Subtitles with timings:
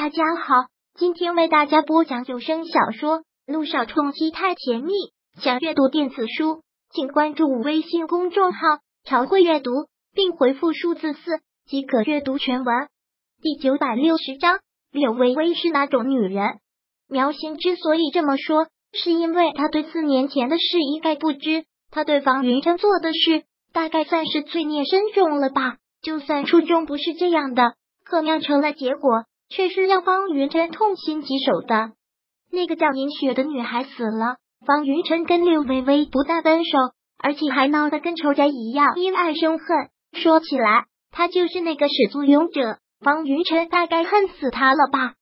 [0.00, 0.54] 大家好，
[0.94, 4.92] 今天为大家播讲有声小说《路上冲击太甜蜜》。
[5.42, 8.60] 想阅读电子书，请关注微信公众号
[9.02, 9.72] “朝会阅读”，
[10.14, 12.86] 并回复数字四即可阅读全文。
[13.42, 14.60] 第九百六十章，
[14.92, 16.60] 柳微微是哪种女人？
[17.08, 21.64] 苗心之所以这么说，是因为他对四年前的事一概不知。
[21.90, 23.42] 他对方云琛做的事，
[23.72, 25.78] 大概算是罪孽深重了吧？
[26.00, 27.74] 就算初衷不是这样的，
[28.04, 29.24] 可酿成了结果。
[29.48, 31.92] 却是让方云晨痛心疾首的。
[32.50, 36.78] 那个叫银雪的女孩死了，方云晨跟柳微微不但分手，
[37.18, 39.66] 而且还闹得跟仇家一样，因爱生恨。
[40.12, 42.78] 说起来，他就是那个始作俑者。
[43.00, 45.14] 方云晨大概恨死他了吧？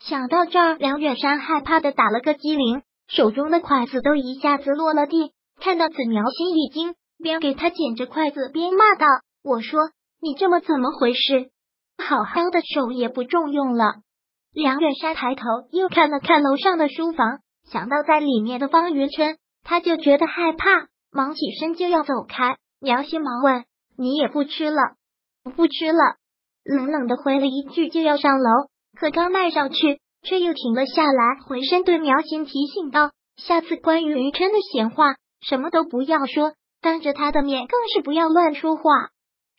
[0.00, 5.32] 想到这儿，梁远山害怕的打了个激灵，手中的筷子都一下子落了地。
[5.60, 9.06] 看到子苗心一惊，边给他捡着筷子边骂道
[9.44, 9.78] ：“我说
[10.20, 11.50] 你这么怎么回事？”
[12.00, 13.94] 好好的手也不重用了。
[14.52, 17.38] 梁远山抬头又看了看楼上的书房，
[17.70, 22.56] 想到在里面的方云琛，他就觉得害怕，忙起身就要走开。
[22.80, 23.64] 苗心忙问
[23.96, 24.80] ：“你也不吃了
[25.54, 26.16] ？”“不吃了。”
[26.64, 28.50] 冷冷的回了一句，就要上楼，
[28.98, 38.82] 可刚迈上去，却又停了下来，回身对苗心提醒道：“下次关于云琛的闲话，什么都不要说，当着他的面更是不要乱说话。”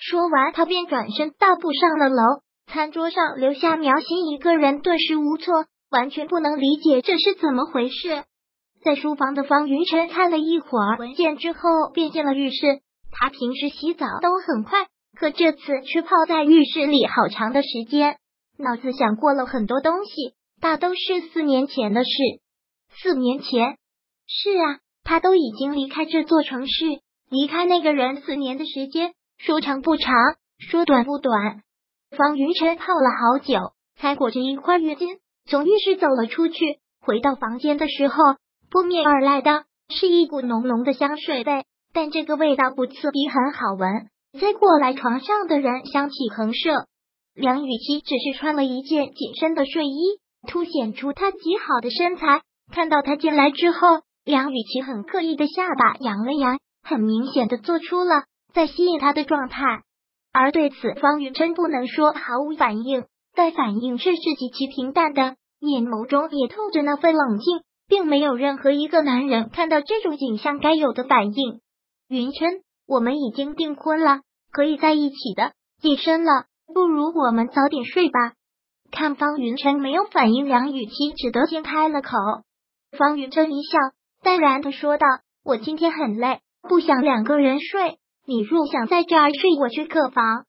[0.02, 2.42] 说完，他便转身大步上了楼。
[2.66, 8.24] 餐桌上留下苗心一个人，顿时无措，完全不能理解这是怎么回事。
[8.84, 12.82] 在书房的方云晨看了一会儿文件之后，便进了浴室。
[13.12, 18.18] 他平时洗澡都很快，可这次却泡在浴室里好长的时间，
[18.58, 22.10] 脑子想过了很多东西，大都是四年前的事。
[23.04, 23.78] 四年前，
[24.26, 26.86] 是啊，他都已经离开这座城市，
[27.30, 29.14] 离开那个人四年的时间。
[29.44, 30.14] 说长不长，
[30.60, 31.64] 说短不短。
[32.16, 35.18] 方云晨泡了好久，才裹着一块浴巾
[35.50, 36.78] 从浴室走了出去。
[37.02, 38.16] 回到房间的时候，
[38.70, 44.10] 扑面而来的是一股浓浓的香水味，但这个味道不刺鼻，很好闻。
[44.40, 46.86] 再过来床上的人香气横射。
[47.34, 52.44] 梁雨琪只是穿了一件紧身的睡衣，凸显出她极好的身材。
[52.72, 58.26] 看到他进来之后，梁雨琪很刻意的下巴扬了扬，很明显的做出了。
[58.54, 59.84] 在吸引他的状态，
[60.34, 71.62] 而对此方云琛不能说毫无反应，但反应却是极其平淡的，眼眸中也透着那份冷静，并没有任何一个男人看到这种景象该有的反应。
[72.08, 74.20] 云琛，我们已经订婚了，
[74.52, 75.54] 可以在一起的。
[75.82, 78.34] 夜深了，不如我们早点睡吧。
[78.92, 82.12] 看方云琛没有反应，梁雨琪只得先开了口。
[82.98, 83.78] 方云琛一笑，
[84.22, 85.08] 淡然的说道
[85.46, 90.46] ：“我今天很累，不想两个人睡。”你若想在这儿睡，我去客房。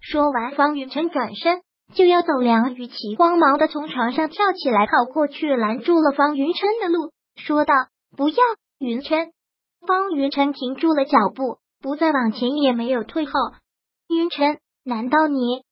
[0.00, 1.62] 说完，方云晨转身
[1.94, 7.74] 就要走，梁雨琪慌忙的从床上跳起来跑过去，拦住了方云琛的路，说道
[8.16, 8.36] ：“不要，
[8.78, 9.32] 云琛。”
[9.86, 13.32] 方云晨停住了脚步，不再往前，也没有退后。
[14.08, 15.62] 云晨，难道你？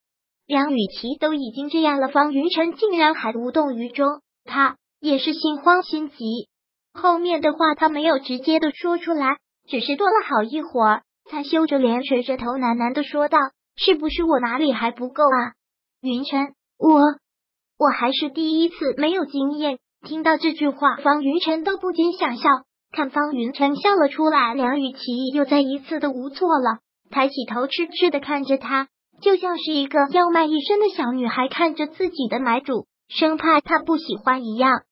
[0.46, 6.48] 梁雨琪都已经这样了，方云晨竟然还无动于衷，他也是心慌心急。
[6.94, 9.36] 后面的话他没有直接的说出来，
[9.68, 11.02] 只是多了好一会儿。
[11.24, 13.38] 他羞着脸，垂着头，喃喃的说道
[13.76, 15.54] ：“是不是我哪里还不够啊？”
[16.02, 17.00] 云晨，我
[17.78, 19.78] 我还是第一次，没有经验。
[20.04, 22.48] 听到这句话，方云晨都不禁想笑。
[22.90, 28.88] 看方云晨笑了出来，梁雨琪又再一次的无措了，抬起头，痴痴的看着他，
[29.22, 34.82] 就像是一个要卖一生的小女孩看着自己的买主，生怕他不喜欢一样。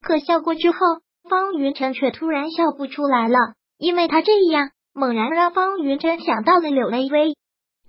[0.00, 0.78] 可笑过之后，
[1.28, 3.36] 方云晨却突然笑不出来了，
[3.76, 4.70] 因为他这样。
[5.00, 7.34] 猛然让方云琛想到了柳微微，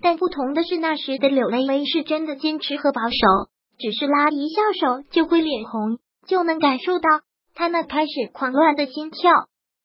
[0.02, 7.10] 但不同的是，那时的柳微微是真的坚持和保守，只是拉一下手就会脸红，就能感受到
[7.54, 9.30] 他那开始狂乱的心跳。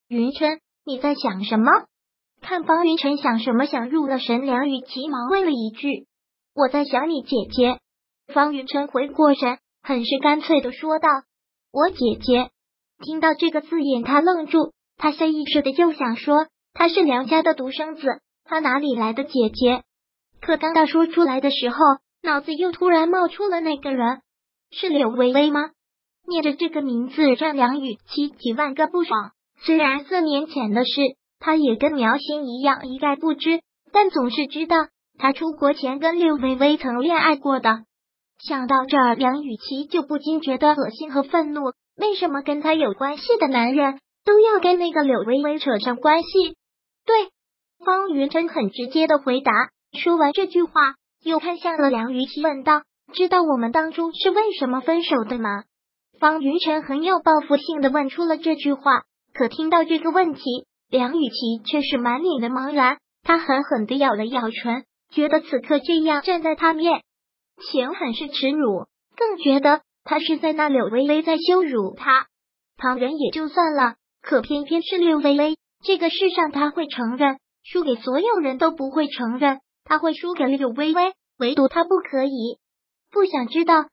[0.07, 1.67] 云琛，你在想什么？
[2.41, 4.47] 看方云晨想什么，想入了神。
[4.47, 6.07] 梁雨急忙问了一句
[6.55, 7.81] ：“我在想你姐姐。”
[8.33, 11.09] 方云晨回过神，很是干脆的说道
[11.75, 12.51] ：“我姐姐。”
[13.03, 16.47] 听到这个字眼，他愣住，他下意识的就想说。
[16.79, 18.03] 她是梁家的独生子，
[18.45, 19.83] 她哪里来的姐姐？
[20.43, 21.79] 可当他说出来的时候，
[22.23, 24.21] 脑子又突然冒出了那个人，
[24.71, 25.71] 是柳微微吗？
[26.29, 29.31] 念着这个名字，让梁雨琪几万个不爽。
[29.65, 30.91] 虽然四年前的事，
[31.41, 34.77] 他也跟苗心一样一概不知，但总是知道
[35.19, 37.85] 他出国前跟柳微微曾恋爱过的。
[38.39, 41.73] 想到这儿，梁雨琪就不禁觉得恶心和愤怒。
[41.97, 46.56] 为什么跟他有关系的男人都要跟那个柳微微扯上关系？
[47.07, 47.31] 对，
[47.85, 49.53] 方云琛很直接的回答。
[49.99, 50.73] 说完这句话，
[51.23, 52.83] 又看向了梁雨琪，问道
[53.15, 55.65] ：“知道我们当初是为什么分手的吗？
[56.19, 59.05] 方云晨很有报复性的问出了这句话。
[59.33, 60.41] 可听到这个问题，
[60.91, 62.99] 梁雨琪却是满脸的茫然。
[63.23, 67.03] 他狠狠的咬了咬唇，觉得此刻这样站在他面
[67.71, 68.87] 前很是耻辱，
[69.17, 72.27] 更觉得他是在那柳微微在羞辱他。
[72.79, 75.57] 旁人也就算了，可偏偏是柳微微，
[75.87, 82.59] 这个世上他会承认，输给所有人都不会承认，他会输给柳微微，唯独他不可以。
[83.13, 83.85] 不想知道，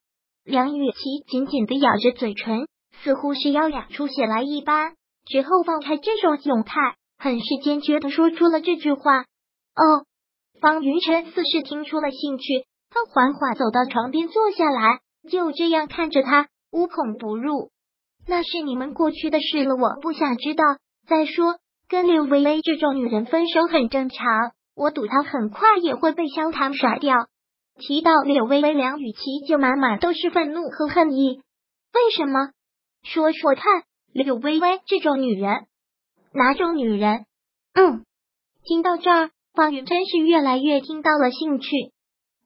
[0.43, 0.97] 梁雨琪
[1.27, 2.67] 紧紧的咬着嘴唇，
[3.03, 4.95] 似乎是要咬出血来一般，
[5.25, 6.75] 之后放开这种窘态。
[7.19, 9.19] 很是坚决的说出了这句话。
[9.21, 10.03] 哦，
[10.59, 14.99] 方云晨似是听出了兴趣，他缓缓走到床边坐下来，
[15.29, 17.69] 就这样看着他，无孔不入。
[18.27, 20.63] 那是你们过去的事了，我不想知道。
[21.07, 27.27] 再说，跟柳微微这种女人分手很正常，我赌她很快也会被萧唐甩掉。
[27.79, 31.41] 提到柳微微，梁雨琪就满满都是愤怒和恨意。
[31.93, 32.49] 为什么？
[33.03, 33.63] 说说看，
[34.13, 35.65] 柳微微这种女人。
[36.33, 37.25] 哪种女人？
[37.75, 38.03] 嗯，
[38.63, 41.67] 听到这儿，方云真是越来越听到了兴趣。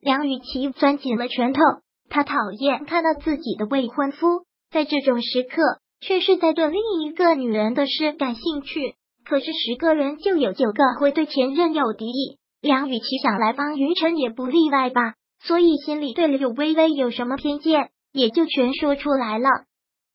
[0.01, 1.61] 梁雨琪攥紧了拳头，
[2.09, 5.61] 她讨厌看到自己的未婚夫在这种时刻
[6.01, 8.96] 却是在对另一个女人的事感兴趣。
[9.27, 15.15] 可是十个人就有九个会对前任有敌意，梁雨琪想来，帮云晨也不例外吧？
[15.44, 19.50] 所以心里对柳微微有什么偏见，也就全说出来了。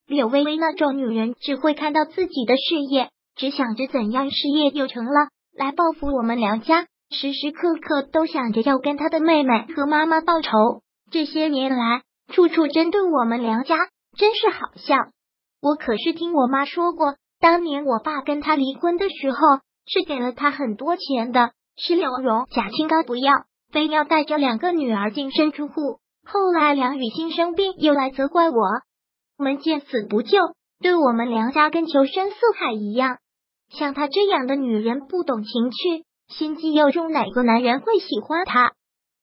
[0.07, 3.11] 柳微微那种女人，只会看到自己的事业。
[3.37, 10.51] 只想着怎样事业有成了来报复我们梁家，时时刻刻都想着要跟他的妹妹和妈妈报仇。
[11.11, 13.77] 这些年来，处处针对我们梁家，
[14.17, 14.97] 真是好笑。
[15.61, 19.39] 我可是听我妈说过，当年我爸跟他离婚的时候，
[19.85, 23.33] 是给了他很多钱的，是柳荣贾清高不要，
[23.73, 25.99] 非要带着两个女儿净身出户。
[26.25, 28.57] 后来梁雨欣生病，又来责怪我
[29.39, 30.39] 我们见死不救，
[30.81, 33.19] 对我们梁家跟求生似海一样。
[33.71, 38.71] 像她这样的女人，不懂情趣，心机又重，哪个男人会喜欢她？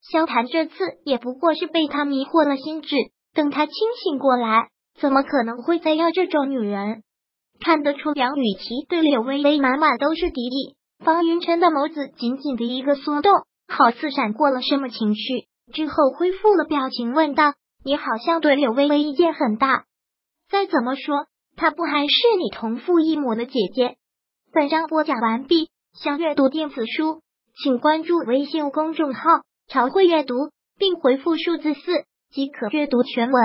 [0.01, 0.73] 萧谈这次
[1.05, 2.97] 也不过是被她迷惑了心智，
[3.33, 3.73] 等他清
[4.03, 4.67] 醒过来，
[4.99, 7.03] 怎么可能会再要这种女人？
[7.59, 10.75] 看得出梁雨琪对柳微微满满都是敌意。
[11.03, 13.31] 方云晨的眸子紧紧的一个缩动，
[13.67, 17.53] 好似闪过了什么情绪，之后恢复了表情，问道
[17.85, 19.85] ：“你好像对柳微微意见很大。
[20.49, 23.95] 再怎么说，她不还是你同父异母的姐姐？”
[24.51, 27.21] 本章播讲完毕，想阅读电子书，
[27.63, 29.21] 请关注微信公众号
[29.69, 30.35] “朝会阅读”，
[30.77, 31.81] 并回复数字四
[32.31, 33.41] 即可阅读全文。